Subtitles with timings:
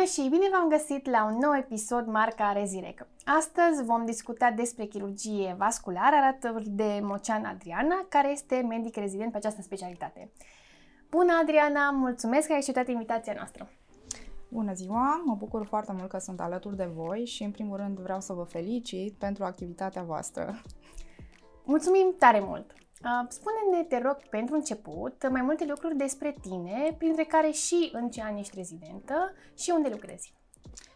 [0.00, 3.06] Bună și bine v-am găsit la un nou episod marca Rezirec.
[3.24, 9.36] Astăzi vom discuta despre chirurgie vasculară alături de Mocean Adriana, care este medic rezident pe
[9.36, 10.30] această specialitate.
[11.10, 11.90] Bună, Adriana!
[11.90, 13.70] Mulțumesc că ai acceptat invitația noastră!
[14.48, 15.22] Bună ziua!
[15.24, 18.32] Mă bucur foarte mult că sunt alături de voi și, în primul rând, vreau să
[18.32, 20.62] vă felicit pentru activitatea voastră.
[21.64, 22.79] Mulțumim tare mult!
[23.04, 28.10] Uh, spune-ne, te rog, pentru început, mai multe lucruri despre tine, printre care și în
[28.10, 30.34] ce an ești rezidentă și unde lucrezi.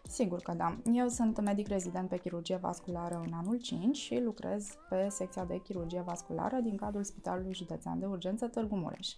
[0.09, 0.76] Sigur că da.
[0.92, 5.60] Eu sunt medic rezident pe chirurgie vasculară în anul 5 și lucrez pe secția de
[5.60, 9.09] chirurgie vasculară din cadrul Spitalului Județean de Urgență Târgu Mureș.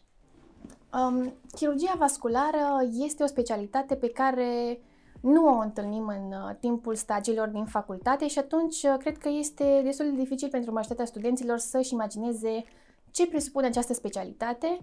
[0.93, 4.79] Um, chirurgia vasculară este o specialitate pe care
[5.21, 9.81] nu o întâlnim în uh, timpul stagiilor din facultate și atunci uh, cred că este
[9.85, 12.65] destul de dificil pentru majoritatea studenților să-și imagineze
[13.11, 14.79] ce presupune această specialitate.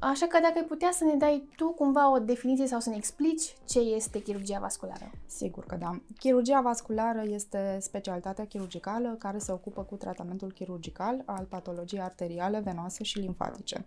[0.00, 2.96] Așa că dacă ai putea să ne dai tu cumva o definiție sau să ne
[2.96, 5.10] explici ce este chirurgia vasculară.
[5.26, 6.00] Sigur că da.
[6.18, 13.02] Chirurgia vasculară este specialitatea chirurgicală care se ocupă cu tratamentul chirurgical al patologiei arteriale, venoase
[13.02, 13.86] și limfatice.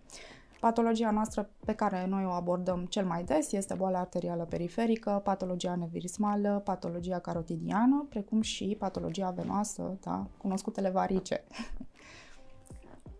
[0.62, 5.70] Patologia noastră pe care noi o abordăm cel mai des este boala arterială periferică, patologia
[5.70, 11.44] anevrismală, patologia carotidiană, precum și patologia venoasă, da, cunoscutele varice.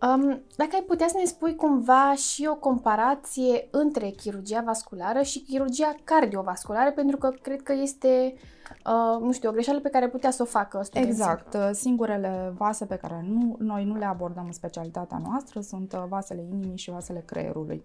[0.08, 5.40] Um, dacă ai putea să ne spui cumva și o comparație între chirurgia vasculară și
[5.40, 8.34] chirurgia cardiovasculară, pentru că cred că este,
[8.86, 11.10] uh, nu știu, o greșeală pe care putea să o facă studenții.
[11.10, 11.54] Exact.
[11.54, 16.04] Uh, singurele vase pe care nu, noi nu le abordăm în specialitatea noastră sunt uh,
[16.08, 17.84] vasele inimii și vasele creierului.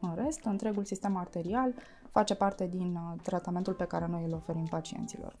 [0.00, 1.74] În rest, întregul sistem arterial
[2.10, 5.36] face parte din uh, tratamentul pe care noi îl oferim pacienților.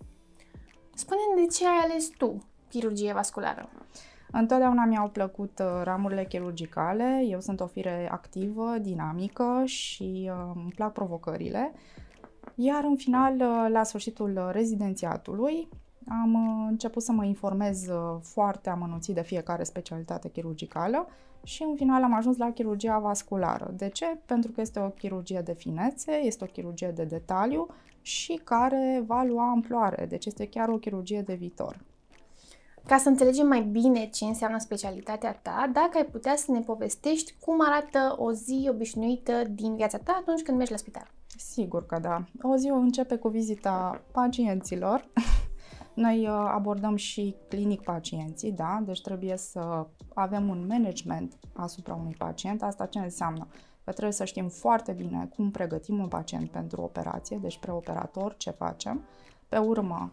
[0.94, 3.68] Spune-mi de ce ai ales tu chirurgie vasculară?
[4.36, 10.72] Întotdeauna mi-au plăcut uh, ramurile chirurgicale, eu sunt o fire activă, dinamică și uh, îmi
[10.74, 11.72] plac provocările.
[12.54, 15.68] Iar în final, uh, la sfârșitul rezidențiatului,
[16.08, 17.86] am început să mă informez
[18.22, 21.06] foarte amănunțit de fiecare specialitate chirurgicală
[21.44, 23.70] și în final am ajuns la chirurgia vasculară.
[23.76, 24.18] De ce?
[24.26, 27.66] Pentru că este o chirurgie de finețe, este o chirurgie de detaliu
[28.02, 31.76] și care va lua amploare, deci este chiar o chirurgie de viitor.
[32.86, 37.34] Ca să înțelegem mai bine ce înseamnă specialitatea ta, dacă ai putea să ne povestești
[37.40, 41.10] cum arată o zi obișnuită din viața ta atunci când mergi la spital.
[41.36, 42.24] Sigur că da.
[42.42, 45.08] O zi începe cu vizita pacienților.
[45.94, 48.82] Noi uh, abordăm și clinic pacienții, da?
[48.84, 52.62] Deci trebuie să avem un management asupra unui pacient.
[52.62, 53.46] Asta ce înseamnă?
[53.84, 58.50] Că trebuie să știm foarte bine cum pregătim un pacient pentru operație, deci preoperator, ce
[58.50, 59.04] facem.
[59.48, 60.12] Pe urmă,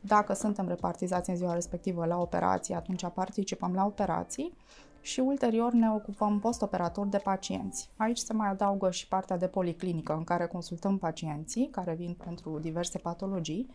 [0.00, 4.56] dacă suntem repartizați în ziua respectivă la operații, atunci participăm la operații
[5.00, 7.90] și ulterior ne ocupăm postoperator de pacienți.
[7.96, 12.58] Aici se mai adaugă și partea de policlinică în care consultăm pacienții care vin pentru
[12.58, 13.70] diverse patologii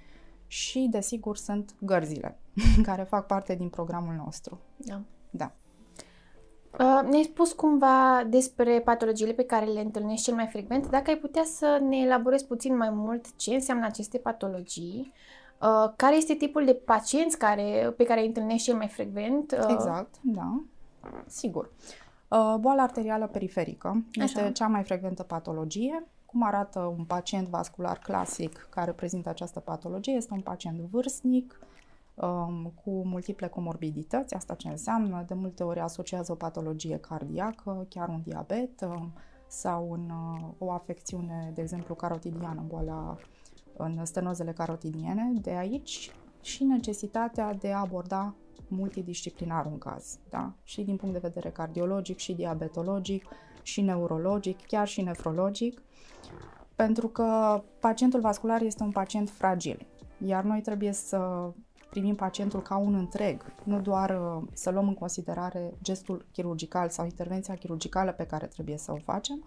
[0.47, 2.40] și, desigur, sunt gărzile
[2.88, 4.59] care fac parte din programul nostru.
[4.78, 5.02] Da.
[5.30, 5.52] Da.
[6.80, 10.90] Uh, ne-ai spus cumva despre patologiile pe care le întâlnești cel mai frecvent.
[10.90, 15.14] Dacă ai putea să ne elaborezi puțin mai mult ce înseamnă aceste patologii,
[15.66, 19.52] Uh, care este tipul de pacienți care, pe care îi întâlnești cel mai frecvent?
[19.52, 20.64] Uh, exact, da,
[21.28, 21.72] sigur.
[22.28, 24.52] Uh, boala arterială periferică este Așa.
[24.52, 26.08] cea mai frecventă patologie.
[26.26, 30.14] Cum arată un pacient vascular clasic care prezintă această patologie?
[30.14, 31.59] Este un pacient vârstnic,
[32.16, 38.08] um, cu multiple comorbidități, asta ce înseamnă, de multe ori asociază o patologie cardiacă, chiar
[38.08, 39.14] un diabet um,
[39.47, 40.12] sau un,
[40.58, 43.18] o afecțiune, de exemplu, carotidiană, boala
[43.78, 48.36] în stenozele carotidiene, de aici și necesitatea de a aborda
[48.68, 50.53] multidisciplinar un caz, da?
[50.63, 53.25] și din punct de vedere cardiologic, și diabetologic,
[53.62, 55.81] și neurologic, chiar și nefrologic,
[56.75, 59.88] pentru că pacientul vascular este un pacient fragil,
[60.25, 61.52] iar noi trebuie să
[61.90, 67.06] primim pacientul ca un întreg, nu doar uh, să luăm în considerare gestul chirurgical sau
[67.06, 69.44] intervenția chirurgicală pe care trebuie să o facem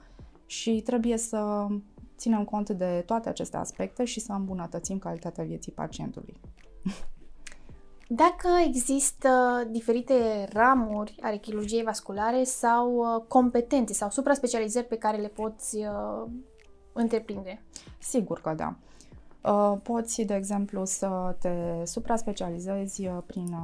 [0.46, 1.66] și trebuie să
[2.18, 6.40] ținem cont de toate aceste aspecte și să îmbunătățim calitatea vieții pacientului.
[8.10, 9.28] Dacă există
[9.70, 16.30] diferite ramuri ale chirurgiei vasculare sau uh, competențe sau supra-specializări pe care le poți uh,
[16.92, 17.62] întreprinde?
[17.98, 18.76] Sigur că da.
[19.52, 23.56] Uh, poți, de exemplu, să te supra-specializezi uh, prin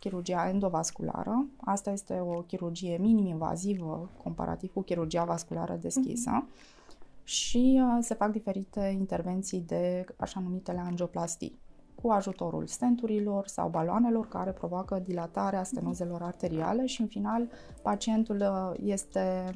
[0.00, 1.46] chirurgia endovasculară.
[1.56, 6.30] Asta este o chirurgie minim-invazivă comparativ cu chirurgia vasculară deschisă.
[6.30, 6.79] Uh-huh
[7.30, 11.58] și uh, se fac diferite intervenții de așa numitele angioplastii
[12.02, 17.48] cu ajutorul stenturilor sau baloanelor care provoacă dilatarea stenozelor arteriale și în final
[17.82, 19.54] pacientul uh, este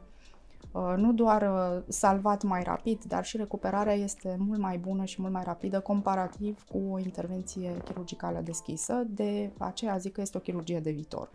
[0.74, 5.20] Uh, nu doar uh, salvat mai rapid, dar și recuperarea este mult mai bună și
[5.20, 10.40] mult mai rapidă comparativ cu o intervenție chirurgicală deschisă, de aceea zic că este o
[10.40, 11.30] chirurgie de viitor.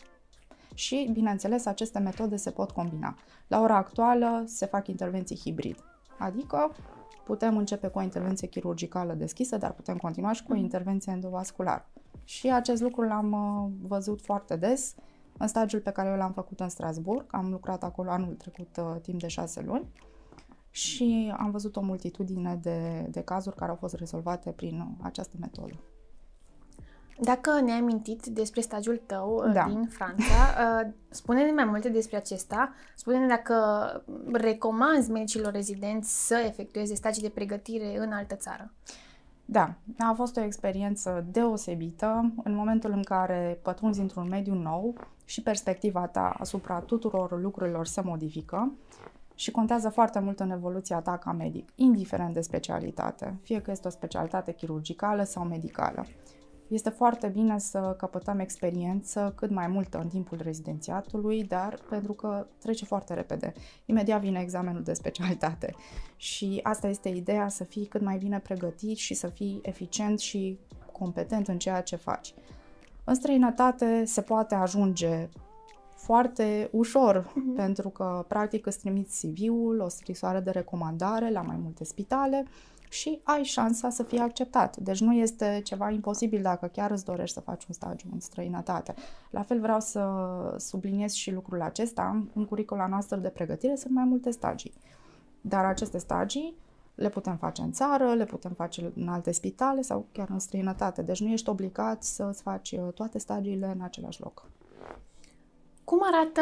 [0.73, 3.17] Și, bineînțeles, aceste metode se pot combina.
[3.47, 5.77] La ora actuală se fac intervenții hibrid,
[6.19, 6.71] adică
[7.25, 10.63] putem începe cu o intervenție chirurgicală deschisă, dar putem continua și cu o mhm.
[10.63, 11.89] intervenție endovasculară.
[12.23, 14.95] Și acest lucru l-am uh, văzut foarte des
[15.37, 17.25] în stagiul pe care eu l-am făcut în Strasburg.
[17.31, 19.91] Am lucrat acolo anul trecut uh, timp de șase luni
[20.69, 25.79] și am văzut o multitudine de, de cazuri care au fost rezolvate prin această metodă.
[27.21, 29.65] Dacă ne-ai amintit despre stagiul tău uh, da.
[29.67, 30.23] din Franța,
[30.83, 32.73] uh, spune-ne mai multe despre acesta.
[32.95, 33.55] Spune-ne dacă
[34.31, 38.71] recomanzi medicilor rezidenți să efectueze stagii de pregătire în altă țară.
[39.45, 44.93] Da, a fost o experiență deosebită în momentul în care pătrunzi într-un mediu nou
[45.25, 48.71] și perspectiva ta asupra tuturor lucrurilor se modifică
[49.35, 53.87] și contează foarte mult în evoluția ta ca medic, indiferent de specialitate, fie că este
[53.87, 56.05] o specialitate chirurgicală sau medicală.
[56.69, 62.47] Este foarte bine să căpătăm experiență cât mai multă în timpul rezidențiatului, dar pentru că
[62.59, 63.53] trece foarte repede.
[63.85, 65.75] Imediat vine examenul de specialitate
[66.15, 70.59] și asta este ideea, să fii cât mai bine pregătit și să fii eficient și
[70.91, 72.33] competent în ceea ce faci.
[73.03, 75.29] În străinătate se poate ajunge
[75.95, 77.55] foarte ușor, mm-hmm.
[77.55, 82.45] pentru că practic îți trimiți CV-ul, o scrisoare de recomandare la mai multe spitale
[82.89, 84.77] și ai șansa să fii acceptat.
[84.77, 88.93] Deci nu este ceva imposibil dacă chiar îți dorești să faci un stagiu în străinătate.
[89.29, 90.09] La fel vreau să
[90.57, 92.23] subliniez și lucrul acesta.
[92.33, 94.73] În curicula noastră de pregătire sunt mai multe stagii.
[95.41, 96.55] Dar aceste stagii
[96.95, 101.01] le putem face în țară, le putem face în alte spitale sau chiar în străinătate.
[101.01, 104.45] Deci nu ești obligat să-ți faci uh, toate stagiile în același loc.
[105.83, 106.41] Cum arată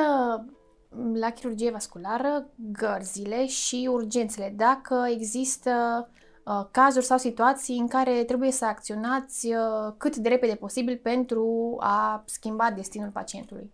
[1.13, 4.53] la chirurgie vasculară gărzile și urgențele?
[4.55, 5.71] Dacă există
[6.11, 6.25] Uh,
[6.71, 12.23] cazuri sau situații în care trebuie să acționați uh, cât de repede posibil pentru a
[12.25, 13.71] schimba destinul pacientului.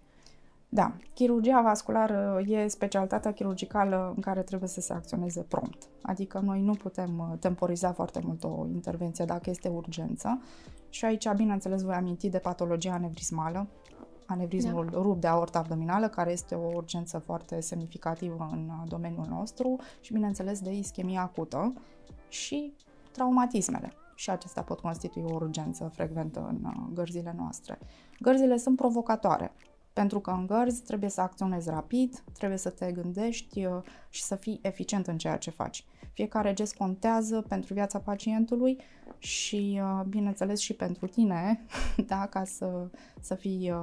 [0.70, 5.84] Da, chirurgia vasculară e specialitatea chirurgicală în care trebuie să se acționeze prompt.
[6.02, 10.42] Adică noi nu putem uh, temporiza foarte mult o intervenție dacă este urgență.
[10.90, 13.68] Și aici, bineînțeles, voi aminti de patologia anevrismală,
[14.26, 14.98] anevrismul da.
[14.98, 20.60] rup de aortă abdominală, care este o urgență foarte semnificativă în domeniul nostru și, bineînțeles,
[20.60, 21.74] de ischemie acută,
[22.28, 22.74] și
[23.12, 23.94] traumatismele.
[24.16, 27.80] Și acestea pot constitui o urgență frecventă în uh, gărzile noastre.
[28.20, 29.54] Gărzile sunt provocatoare,
[29.94, 34.36] pentru că în gărzi trebuie să acționezi rapid, trebuie să te gândești uh, și să
[34.36, 35.86] fii eficient în ceea ce faci.
[36.14, 38.80] Fiecare gest contează pentru viața pacientului
[39.18, 41.66] și, uh, bineînțeles, și pentru tine,
[42.08, 43.74] da, ca să, să fii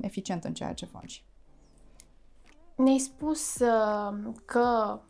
[0.00, 1.24] eficient în ceea ce faci.
[2.74, 3.56] Ne-ai spus
[4.44, 5.00] că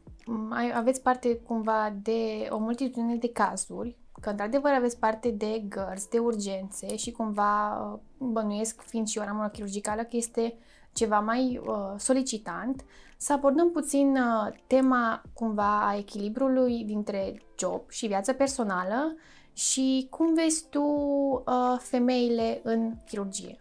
[0.75, 6.19] aveți parte cumva de o multitudine de cazuri, că într-adevăr aveți parte de gărzi, de
[6.19, 10.55] urgențe și cumva uh, bănuiesc, fiind și o ramură chirurgicală, că este
[10.93, 12.85] ceva mai uh, solicitant,
[13.17, 19.17] să abordăm puțin uh, tema cumva a echilibrului dintre job și viața personală
[19.53, 23.61] și cum vezi tu uh, femeile în chirurgie.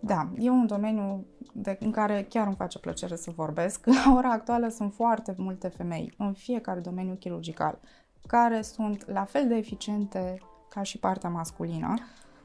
[0.00, 3.86] Da, e un domeniu de, în care chiar îmi face plăcere să vorbesc.
[4.04, 7.78] La ora actuală sunt foarte multe femei în fiecare domeniu chirurgical
[8.26, 10.38] care sunt la fel de eficiente
[10.68, 11.94] ca și partea masculină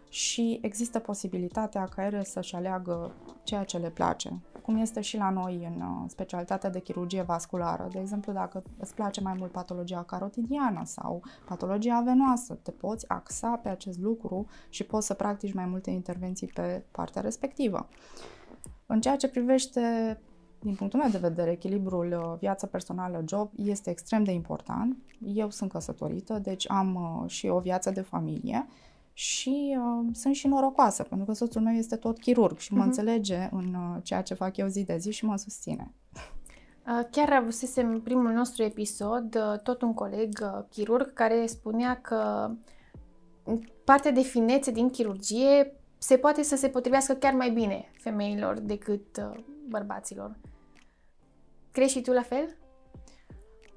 [0.10, 5.30] și există posibilitatea ca ele să-și aleagă ceea ce le place, cum este și la
[5.30, 7.88] noi în uh, specialitatea de chirurgie vasculară.
[7.92, 13.60] De exemplu, dacă îți place mai mult patologia carotidiană sau patologia venoasă, te poți axa
[13.64, 17.88] pe acest lucru și poți să practici mai multe intervenții pe partea respectivă.
[18.86, 20.18] În ceea ce privește
[20.60, 24.98] din punctul meu de vedere, echilibrul uh, viața personală-job este extrem de important.
[25.36, 28.68] Eu sunt căsătorită, deci am uh, și o viață de familie
[29.14, 32.86] și uh, sunt și norocoasă, pentru că soțul meu este tot chirurg și mă uh-huh.
[32.86, 35.94] înțelege în uh, ceea ce fac eu zi de zi și mă susține.
[36.88, 42.52] Uh, chiar avusesem primul nostru episod, uh, tot un coleg uh, chirurg care spunea că
[43.84, 49.18] partea de finețe din chirurgie se poate să se potrivească chiar mai bine femeilor decât
[49.18, 50.38] uh, bărbaților.
[51.72, 52.58] Crezi și tu la fel?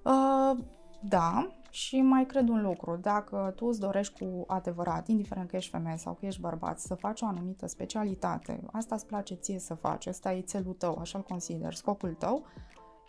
[0.05, 0.65] Uh,
[1.01, 5.71] da, și mai cred un lucru, dacă tu îți dorești cu adevărat, indiferent că ești
[5.71, 9.75] femeie sau că ești bărbat, să faci o anumită specialitate, asta îți place ție să
[9.75, 12.45] faci, ăsta e țelul tău, așa-l consider, scopul tău,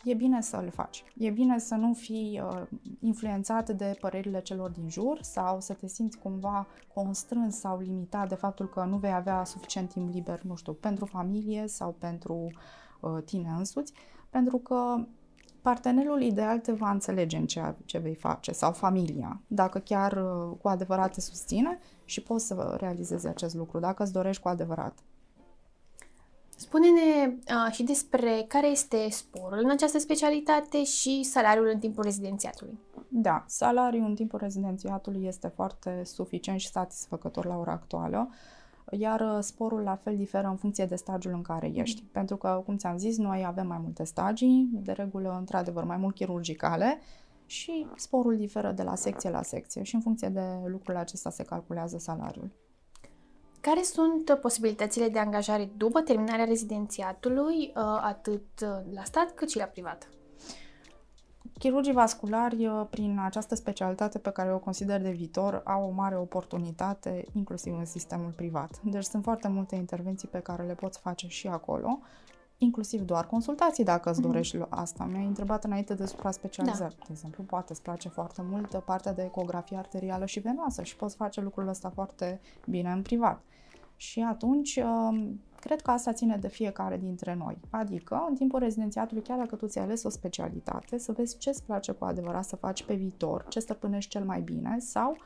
[0.04, 1.04] e bine să l faci.
[1.16, 2.62] E bine să nu fii uh,
[3.00, 8.34] influențat de părerile celor din jur sau să te simți cumva constrâns sau limitat de
[8.34, 12.50] faptul că nu vei avea suficient timp liber, nu știu, pentru familie sau pentru
[13.00, 13.92] uh, tine însuți,
[14.34, 15.06] pentru că
[15.62, 20.56] partenerul ideal te va înțelege în ceea ce vei face sau familia, dacă chiar uh,
[20.62, 24.98] cu adevărat te susține și poți să realizezi acest lucru, dacă îți dorești cu adevărat.
[26.56, 32.78] Spune-ne uh, și despre care este sporul în această specialitate și salariul în timpul rezidențiatului.
[33.08, 38.30] Da, salariul în timpul rezidențiatului este foarte suficient și satisfăcător la ora actuală,
[38.90, 42.02] iar uh, sporul la fel diferă în funcție de stagiul în care ești.
[42.02, 42.08] Mm.
[42.12, 46.14] Pentru că, cum ți-am zis, noi avem mai multe stagii, de regulă, într-adevăr, mai mult
[46.14, 46.98] chirurgicale,
[47.46, 51.42] și sporul diferă de la secție la secție și în funcție de lucrul acesta se
[51.42, 52.50] calculează salariul.
[53.60, 58.60] Care sunt posibilitățile de angajare după terminarea rezidențiatului, uh, atât
[58.94, 60.08] la stat cât și la privat?
[61.58, 66.16] Chirurgii vasculari, uh, prin această specialitate pe care o consider de viitor, au o mare
[66.16, 68.80] oportunitate, inclusiv în sistemul privat.
[68.82, 71.98] Deci sunt foarte multe intervenții pe care le poți face și acolo,
[72.58, 74.28] inclusiv doar consultații dacă îți mhm.
[74.28, 74.68] dorești mm-hmm.
[74.68, 75.04] asta.
[75.04, 76.96] Mi-ai întrebat înainte de supra-specializări.
[76.98, 77.04] Da.
[77.06, 81.16] De exemplu, poate îți place foarte mult partea de ecografie arterială și venoasă și poți
[81.16, 83.40] face lucrul ăsta foarte bine în privat.
[83.96, 87.58] Și atunci, um, cred că asta ține de fiecare dintre noi.
[87.70, 91.64] Adică, în timpul rezidențiatului, chiar dacă tu ți-ai ales o specialitate, să vezi ce îți
[91.64, 95.16] place cu adevărat să faci pe viitor, ce stăpânești cel mai bine sau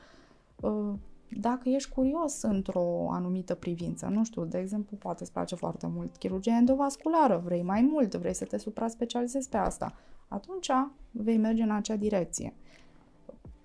[0.61, 0.93] uh,
[1.31, 6.17] dacă ești curios într-o anumită privință, nu știu, de exemplu, poate îți place foarte mult
[6.17, 9.95] chirurgia endovasculară, vrei mai mult, vrei să te supra-specializezi pe asta,
[10.29, 10.71] atunci
[11.11, 12.55] vei merge în acea direcție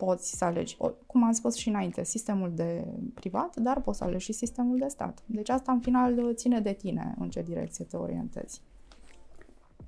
[0.06, 4.24] poți să alegi, cum am spus și înainte, sistemul de privat, dar poți să alegi
[4.24, 5.20] și sistemul de stat.
[5.26, 8.62] Deci asta în final ține de tine în ce direcție te orientezi.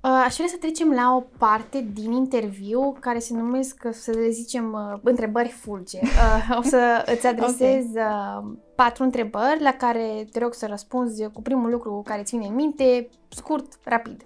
[0.06, 4.28] Uh, aș vrea să trecem la o parte din interviu care se numesc, să le
[4.28, 5.98] zicem, uh, întrebări fulge.
[6.02, 8.58] Uh, o să îți adresez okay.
[8.74, 13.08] patru întrebări la care te rog să răspunzi cu primul lucru care ține în minte,
[13.28, 14.24] scurt, rapid.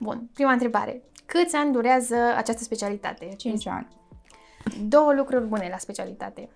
[0.00, 1.02] Bun, prima întrebare.
[1.26, 3.28] Câți ani durează această specialitate?
[3.36, 3.86] 5 ani.
[4.88, 6.48] Două lucruri bune la specialitate.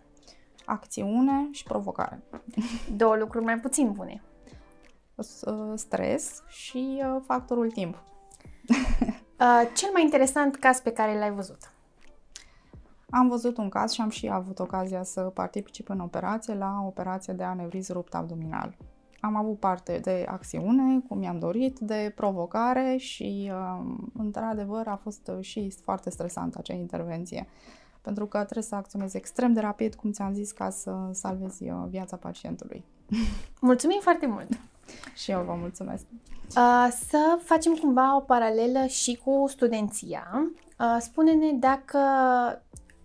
[0.64, 2.22] Acțiune și provocare.
[2.96, 4.22] Două lucruri mai puțin bune.
[5.74, 8.02] Stres și uh, factorul timp.
[9.40, 11.72] Uh, cel mai interesant caz pe care l-ai văzut?
[13.10, 17.32] Am văzut un caz și am și avut ocazia să particip în operație la operație
[17.32, 18.76] de anevriză rupt abdominal.
[19.20, 25.30] Am avut parte de acțiune, cum mi-am dorit, de provocare și, uh, într-adevăr, a fost
[25.40, 27.46] și foarte stresantă acea intervenție
[28.08, 31.84] pentru că trebuie să acționezi extrem de rapid, cum ți-am zis, ca să salvezi uh,
[31.88, 32.84] viața pacientului.
[33.60, 34.48] Mulțumim foarte mult!
[35.14, 36.04] Și eu vă mulțumesc!
[36.56, 40.52] Uh, să facem cumva o paralelă și cu studenția.
[40.78, 41.98] Uh, spune-ne dacă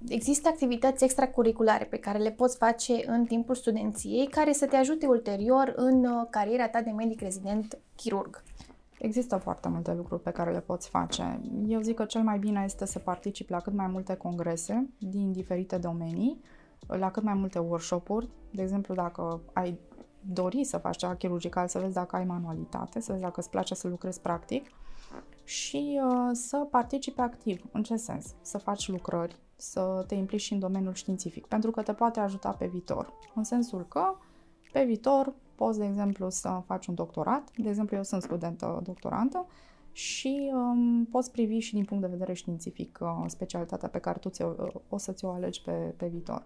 [0.08, 5.06] există activități extracurriculare pe care le poți face în timpul studenției care să te ajute
[5.06, 8.44] ulterior în cariera ta de medic rezident chirurg.
[9.04, 11.42] Există foarte multe lucruri pe care le poți face.
[11.68, 15.32] Eu zic că cel mai bine este să participi la cât mai multe congrese din
[15.32, 16.42] diferite domenii,
[16.88, 18.30] la cât mai multe workshop-uri.
[18.52, 19.80] De exemplu, dacă ai
[20.20, 23.76] dori să faci ceva chirurgical, să vezi dacă ai manualitate, să vezi dacă îți place
[23.76, 24.70] să lucrezi practic
[25.44, 27.64] și uh, să participi activ.
[27.72, 28.36] În ce sens?
[28.42, 32.50] Să faci lucrări, să te implici și în domeniul științific, pentru că te poate ajuta
[32.50, 33.14] pe viitor.
[33.36, 34.16] În sensul că
[34.72, 37.50] pe viitor poți, de exemplu, să faci un doctorat.
[37.58, 39.46] De exemplu, eu sunt studentă doctorantă
[39.92, 44.30] și um, poți privi și din punct de vedere științific uh, specialitatea pe care tu
[44.30, 46.46] ți-o, uh, o să ți-o alegi pe, pe viitor.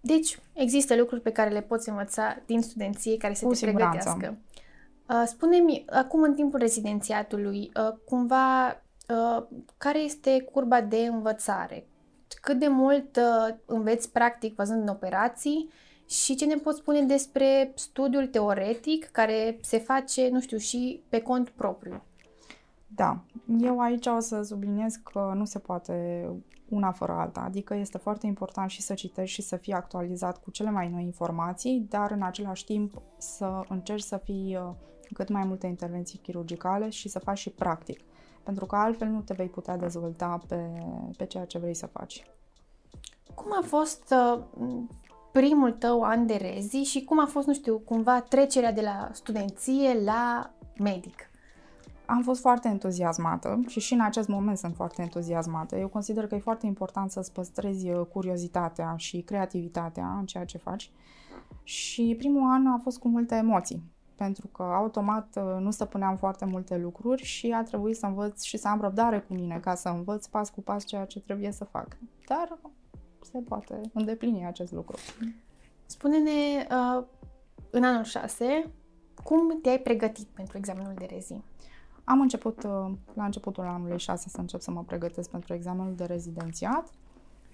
[0.00, 4.16] Deci, există lucruri pe care le poți învăța din studenție care să Cu te siguranță.
[4.16, 4.38] pregătească.
[5.08, 11.86] Uh, spune-mi, acum în timpul rezidențiatului, uh, cumva, uh, care este curba de învățare?
[12.40, 15.70] Cât de mult uh, înveți practic văzând în operații
[16.10, 21.20] și ce ne poți spune despre studiul teoretic care se face, nu știu, și pe
[21.20, 22.02] cont propriu?
[22.86, 23.20] Da,
[23.60, 26.26] eu aici o să subliniez că nu se poate
[26.68, 30.50] una fără alta, adică este foarte important și să citești și să fii actualizat cu
[30.50, 34.74] cele mai noi informații, dar în același timp să încerci să fii uh,
[35.12, 38.00] cât mai multe intervenții chirurgicale și să faci și practic,
[38.42, 40.70] pentru că altfel nu te vei putea dezvolta pe,
[41.16, 42.24] pe ceea ce vrei să faci.
[43.34, 44.42] Cum a fost uh,
[45.32, 49.08] primul tău an de rezi și cum a fost, nu știu, cumva trecerea de la
[49.12, 51.30] studenție la medic?
[52.06, 55.76] Am fost foarte entuziasmată și și în acest moment sunt foarte entuziasmată.
[55.76, 60.58] Eu consider că e foarte important să-ți păstrezi uh, curiozitatea și creativitatea în ceea ce
[60.58, 60.90] faci.
[61.62, 63.82] Și primul an a fost cu multe emoții,
[64.14, 68.56] pentru că automat uh, nu stăpâneam foarte multe lucruri și a trebuit să învăț și
[68.56, 71.64] să am răbdare cu mine ca să învăț pas cu pas ceea ce trebuie să
[71.64, 71.96] fac.
[72.26, 72.58] Dar
[73.22, 74.96] se poate îndeplini acest lucru.
[75.86, 77.04] Spune-ne, uh,
[77.70, 78.70] în anul 6,
[79.24, 81.34] cum te-ai pregătit pentru examenul de rezi?
[82.04, 82.62] Am început
[83.14, 86.90] la începutul anului 6 să încep să mă pregătesc pentru examenul de rezidențiat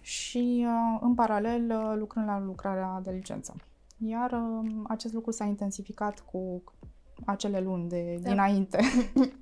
[0.00, 0.66] și
[1.00, 3.54] în paralel lucrând la lucrarea de licență.
[3.98, 4.42] Iar
[4.84, 6.62] acest lucru s-a intensificat cu
[7.24, 8.28] acele luni de da.
[8.28, 8.78] dinainte.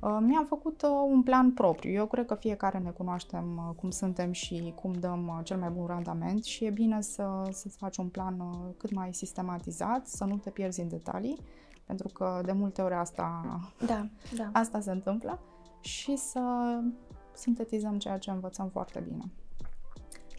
[0.00, 1.92] Uh, mi-am făcut uh, un plan propriu.
[1.92, 5.86] Eu cred că fiecare ne cunoaștem uh, cum suntem și cum dăm cel mai bun
[5.86, 8.42] randament și e bine să, să-ți faci un plan
[8.76, 11.38] cât mai sistematizat, să nu te pierzi în detalii,
[11.84, 13.42] pentru că de multe ori asta,
[13.86, 14.50] da, da.
[14.60, 15.38] asta se întâmplă
[15.80, 16.40] și să
[17.34, 19.24] sintetizăm ceea ce învățăm foarte bine.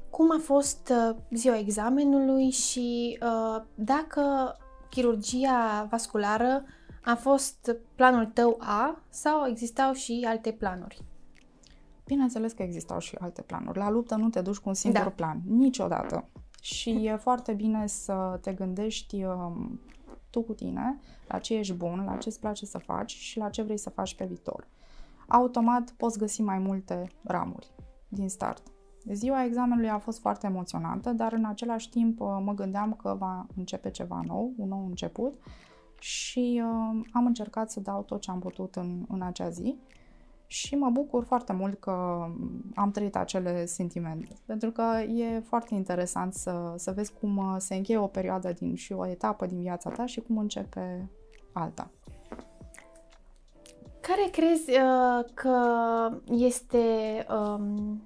[0.09, 0.93] Cum a fost
[1.31, 4.55] ziua examenului și uh, dacă
[4.89, 6.63] chirurgia vasculară
[7.03, 11.03] a fost planul tău A sau existau și alte planuri?
[12.05, 13.77] Bineînțeles că existau și alte planuri.
[13.77, 15.09] La luptă nu te duci cu un singur da.
[15.09, 16.29] plan, niciodată.
[16.61, 19.79] Și e foarte bine să te gândești um,
[20.29, 23.49] tu cu tine la ce ești bun, la ce îți place să faci și la
[23.49, 24.67] ce vrei să faci pe viitor.
[25.27, 27.73] Automat poți găsi mai multe ramuri
[28.07, 28.63] din start.
[29.11, 33.45] Ziua examenului a fost foarte emoționantă, dar în același timp uh, mă gândeam că va
[33.55, 35.41] începe ceva nou, un nou început
[35.99, 39.75] și uh, am încercat să dau tot ce am putut în, în acea zi
[40.51, 42.25] și mă bucur foarte mult că
[42.75, 47.75] am trăit acele sentimente, pentru că e foarte interesant să, să vezi cum uh, se
[47.75, 51.09] încheie o perioadă din, și o etapă din viața ta și cum începe
[51.53, 51.91] alta.
[54.01, 55.57] Care crezi uh, că
[56.25, 58.01] este um,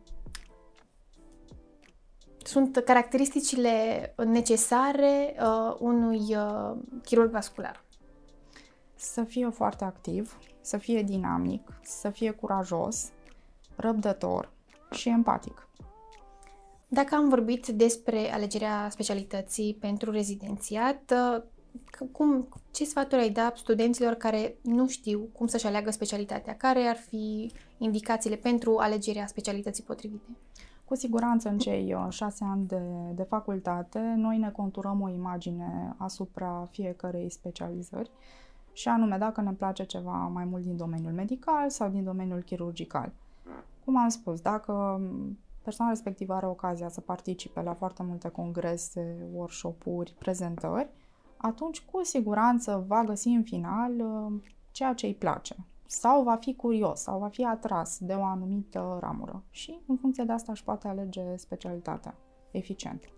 [2.44, 7.83] sunt caracteristicile necesare uh, unui uh, chirurg vascular?
[9.04, 13.12] Să fie foarte activ, să fie dinamic, să fie curajos,
[13.76, 14.52] răbdător
[14.92, 15.68] și empatic.
[16.88, 21.44] Dacă am vorbit despre alegerea specialității pentru rezidențiat, uh,
[22.12, 26.56] cum, ce sfaturi ai da studenților care nu știu cum să-și aleagă specialitatea?
[26.56, 30.30] Care ar fi indicațiile pentru alegerea specialității potrivite?
[30.86, 32.82] Cu siguranță în cei uh, șase ani de,
[33.14, 38.12] de facultate noi ne conturăm o imagine asupra fiecărei specializări
[38.74, 43.12] și anume dacă ne place ceva mai mult din domeniul medical sau din domeniul chirurgical.
[43.86, 45.02] Cum am spus, dacă
[45.64, 50.90] persoana respectivă are ocazia să participe la foarte multe congrese, workshop-uri, prezentări,
[51.38, 55.56] atunci cu siguranță va găsi în final uh, ceea ce îi place
[55.86, 60.24] sau va fi curios sau va fi atras de o anumită ramură și în funcție
[60.24, 62.16] de asta își poate alege specialitatea
[62.52, 63.10] eficient.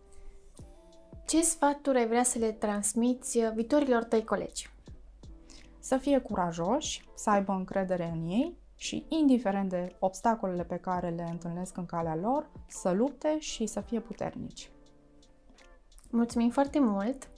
[1.25, 4.74] Ce sfaturi ai vrea să le transmiți viitorilor tăi colegi?
[5.85, 11.27] Să fie curajoși, să aibă încredere în ei și, indiferent de obstacolele pe care le
[11.31, 14.69] întâlnesc în calea lor, să lupte și să fie puternici.
[16.09, 17.29] Mulțumim foarte mult!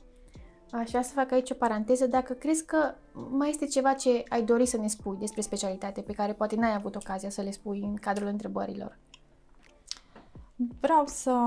[0.72, 2.08] Aș vrea să fac aici o paranteză.
[2.08, 2.94] Dacă crezi că
[3.30, 6.74] mai este ceva ce ai dori să ne spui despre specialitate pe care poate n-ai
[6.74, 8.98] avut ocazia să le spui în cadrul întrebărilor.
[10.80, 11.40] Vreau să,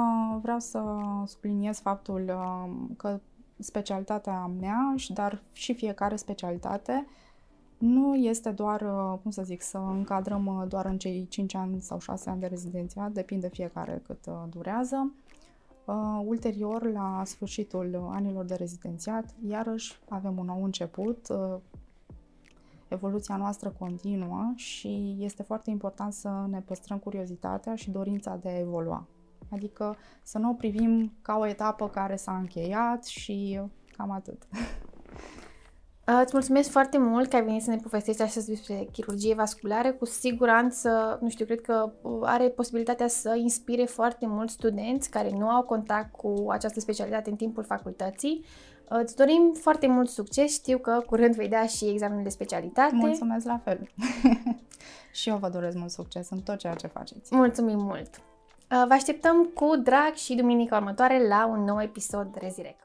[0.43, 0.83] vreau să
[1.27, 3.21] subliniez faptul um, că
[3.61, 7.07] specialitatea mea, dar și fiecare specialitate,
[7.79, 11.81] nu este doar, uh, cum să zic, să încadrăm uh, doar în cei 5 ani
[11.81, 15.13] sau 6 ani de rezidențiat, depinde fiecare cât uh, durează.
[15.85, 21.29] Uh, ulterior, la sfârșitul anilor de rezidențiat, iarăși avem un nou început.
[21.29, 21.57] Uh,
[22.89, 28.59] evoluția noastră continuă și este foarte important să ne păstrăm curiozitatea și dorința de a
[28.59, 29.07] evolua.
[29.51, 33.61] Adică să nu o privim ca o etapă care s-a încheiat și
[33.97, 34.43] cam atât.
[36.23, 39.93] Îți mulțumesc foarte mult că ai venit să ne povestești astăzi despre chirurgie vasculară.
[39.93, 45.31] Cu siguranță, nu știu, cred că uh, are posibilitatea să inspire foarte mulți studenți care
[45.31, 48.45] nu au contact cu această specialitate în timpul facultății.
[48.89, 50.53] Îți dorim foarte mult succes.
[50.53, 52.95] Știu că curând vei da și examenul de specialitate.
[52.95, 53.91] Mulțumesc la fel.
[55.13, 57.35] și eu vă doresc mult succes în tot ceea ce faceți.
[57.35, 58.30] Mulțumim mult!
[58.71, 62.77] Uh, vă așteptăm cu drag și duminica următoare la un nou episod Rezirec.